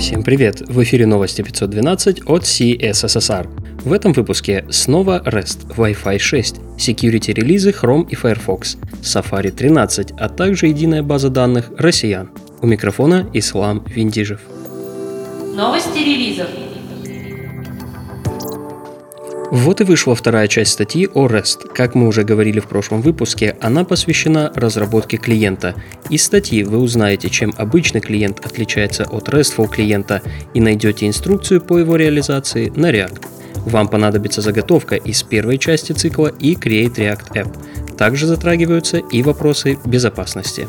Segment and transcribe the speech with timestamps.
[0.00, 0.62] Всем привет!
[0.62, 3.46] В эфире новости 512 от CSSR.
[3.84, 10.30] В этом выпуске снова REST, Wi-Fi 6, security релизы Chrome и Firefox, Safari 13, а
[10.30, 12.30] также единая база данных россиян.
[12.62, 14.40] У микрофона Ислам Виндижев.
[15.54, 16.48] Новости релизов.
[19.50, 21.72] Вот и вышла вторая часть статьи о REST.
[21.74, 25.74] Как мы уже говорили в прошлом выпуске, она посвящена разработке клиента.
[26.08, 30.22] Из статьи вы узнаете, чем обычный клиент отличается от RESTful клиента
[30.54, 33.26] и найдете инструкцию по его реализации на React.
[33.66, 37.96] Вам понадобится заготовка из первой части цикла и Create React App.
[37.96, 40.68] Также затрагиваются и вопросы безопасности.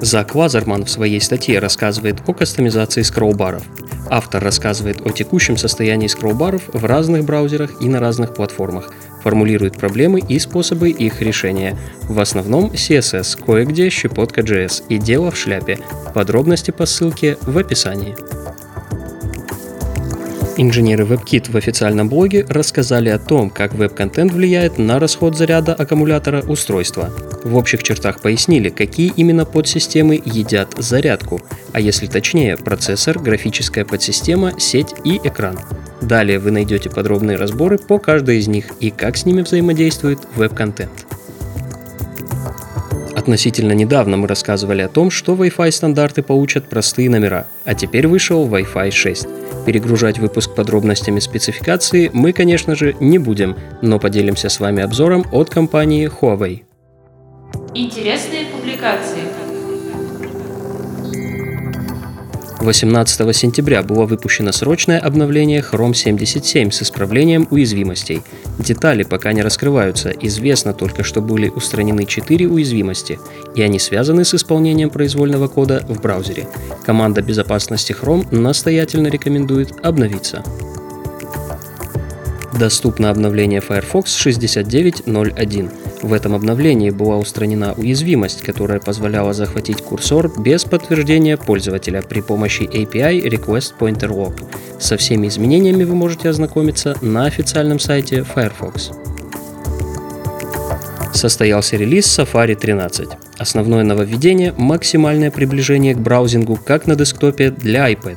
[0.00, 3.62] Зак Лазерман в своей статье рассказывает о кастомизации скроллбаров.
[4.08, 8.92] Автор рассказывает о текущем состоянии скроллбаров в разных браузерах и на разных платформах,
[9.22, 11.76] формулирует проблемы и способы их решения.
[12.02, 15.78] В основном CSS, кое-где щепотка JS и дело в шляпе.
[16.14, 18.14] Подробности по ссылке в описании.
[20.58, 26.40] Инженеры WebKit в официальном блоге рассказали о том, как веб-контент влияет на расход заряда аккумулятора
[26.42, 27.12] устройства.
[27.44, 34.58] В общих чертах пояснили, какие именно подсистемы едят зарядку, а если точнее, процессор, графическая подсистема,
[34.58, 35.58] сеть и экран.
[36.00, 41.06] Далее вы найдете подробные разборы по каждой из них и как с ними взаимодействует веб-контент.
[43.26, 48.48] Относительно недавно мы рассказывали о том, что Wi-Fi стандарты получат простые номера, а теперь вышел
[48.48, 49.26] Wi-Fi 6.
[49.66, 55.50] Перегружать выпуск подробностями спецификации мы, конечно же, не будем, но поделимся с вами обзором от
[55.50, 56.62] компании Huawei.
[57.74, 59.45] Интересные публикации.
[62.66, 68.22] 18 сентября было выпущено срочное обновление Chrome 77 с исправлением уязвимостей.
[68.58, 73.20] Детали пока не раскрываются, известно только, что были устранены 4 уязвимости,
[73.54, 76.48] и они связаны с исполнением произвольного кода в браузере.
[76.84, 80.42] Команда безопасности Chrome настоятельно рекомендует обновиться.
[82.58, 85.70] Доступно обновление Firefox 69.01.
[86.02, 92.62] В этом обновлении была устранена уязвимость, которая позволяла захватить курсор без подтверждения пользователя при помощи
[92.62, 94.42] API Request Pointer Lock.
[94.80, 98.90] Со всеми изменениями вы можете ознакомиться на официальном сайте Firefox.
[101.12, 103.08] Состоялся релиз Safari 13.
[103.38, 108.16] Основное нововведение– максимальное приближение к браузингу как на десктопе для iPad.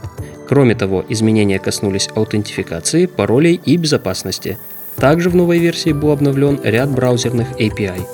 [0.50, 4.58] Кроме того, изменения коснулись аутентификации, паролей и безопасности–
[5.00, 8.06] также в новой версии был обновлен ряд браузерных API.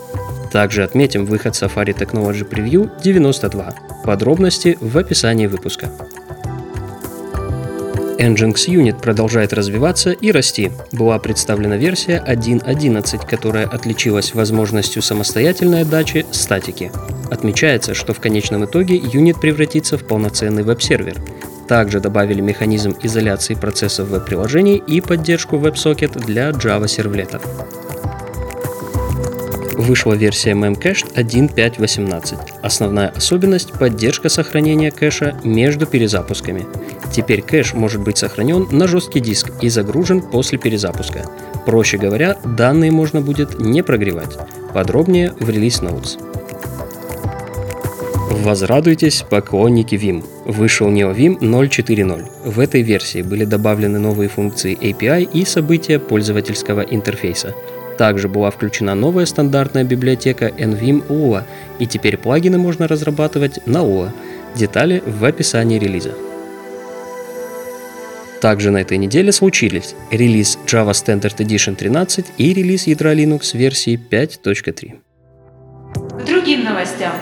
[0.52, 3.74] Также отметим выход Safari Technology Preview 92.
[4.04, 5.92] Подробности в описании выпуска.
[8.20, 10.72] Nginx Unit продолжает развиваться и расти.
[10.92, 16.92] Была представлена версия 1.11, которая отличилась возможностью самостоятельной отдачи статики.
[17.32, 21.16] Отмечается, что в конечном итоге юнит превратится в полноценный веб-сервер–
[21.68, 27.44] также добавили механизм изоляции процессов веб-приложений и поддержку WebSocket для Java сервлетов.
[29.76, 32.38] Вышла версия Memcached 1.5.18.
[32.62, 36.66] Основная особенность– поддержка сохранения кэша между перезапусками.
[37.12, 41.26] Теперь кэш может быть сохранен на жесткий диск и загружен после перезапуска.
[41.66, 44.38] Проще говоря, данные можно будет не прогревать.
[44.74, 46.20] Подробнее в Release Notes.
[48.44, 50.24] Возрадуйтесь, поклонники Vim.
[50.46, 52.52] Вышел NeoVim 0.4.0.
[52.52, 57.56] В этой версии были добавлены новые функции API и события пользовательского интерфейса.
[57.98, 61.44] Также была включена новая стандартная библиотека NVim Lua,
[61.80, 64.12] и теперь плагины можно разрабатывать на Lua.
[64.54, 66.14] Детали в описании релиза.
[68.42, 73.98] Также на этой неделе случились релиз Java Standard Edition 13 и релиз ядра Linux версии
[73.98, 74.94] 5.3.
[76.22, 77.14] К другим новостям.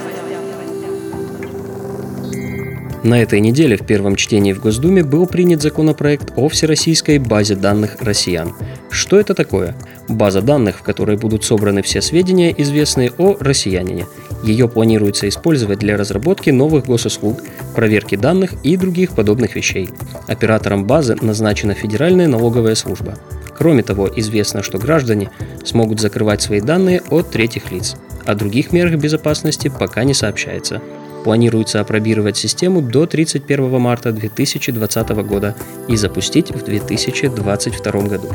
[3.03, 7.97] На этой неделе в первом чтении в Госдуме был принят законопроект о всероссийской базе данных
[7.99, 8.53] россиян.
[8.89, 9.75] Что это такое?
[10.07, 14.05] База данных, в которой будут собраны все сведения, известные о россиянине.
[14.41, 17.41] Ее планируется использовать для разработки новых госуслуг,
[17.75, 19.89] проверки данных и других подобных вещей.
[20.29, 23.15] Оператором базы назначена Федеральная налоговая служба.
[23.53, 25.29] Кроме того, известно, что граждане
[25.65, 27.97] смогут закрывать свои данные от третьих лиц.
[28.25, 30.81] О других мерах безопасности пока не сообщается.
[31.23, 35.55] Планируется опробировать систему до 31 марта 2020 года
[35.87, 38.29] и запустить в 2022 году.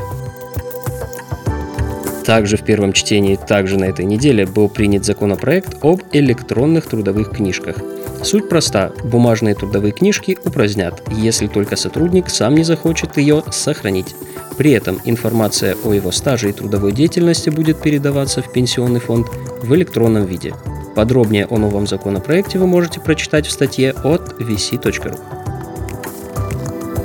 [2.25, 7.77] Также в первом чтении, также на этой неделе, был принят законопроект об электронных трудовых книжках.
[8.23, 8.91] Суть проста.
[9.03, 14.15] Бумажные трудовые книжки упразднят, если только сотрудник сам не захочет ее сохранить.
[14.57, 19.27] При этом информация о его стаже и трудовой деятельности будет передаваться в пенсионный фонд
[19.63, 20.53] в электронном виде.
[20.99, 25.17] Подробнее о новом законопроекте вы можете прочитать в статье от vc.ru.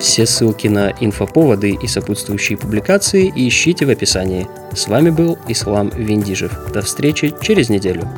[0.01, 4.49] Все ссылки на инфоповоды и сопутствующие публикации ищите в описании.
[4.75, 6.73] С вами был Ислам Виндижев.
[6.73, 8.11] До встречи через неделю.